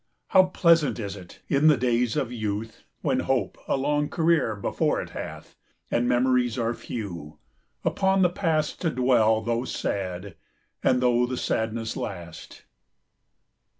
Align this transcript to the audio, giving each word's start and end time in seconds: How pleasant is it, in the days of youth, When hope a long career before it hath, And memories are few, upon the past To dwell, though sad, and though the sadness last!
How 0.29 0.45
pleasant 0.45 0.97
is 0.97 1.15
it, 1.15 1.41
in 1.47 1.67
the 1.67 1.77
days 1.77 2.15
of 2.15 2.31
youth, 2.31 2.85
When 3.01 3.19
hope 3.19 3.59
a 3.67 3.77
long 3.77 4.09
career 4.09 4.55
before 4.55 4.99
it 4.99 5.11
hath, 5.11 5.55
And 5.91 6.09
memories 6.09 6.57
are 6.57 6.73
few, 6.73 7.37
upon 7.85 8.23
the 8.23 8.29
past 8.31 8.81
To 8.81 8.89
dwell, 8.89 9.41
though 9.43 9.63
sad, 9.65 10.33
and 10.81 11.01
though 11.03 11.27
the 11.27 11.37
sadness 11.37 11.95
last! 11.95 12.65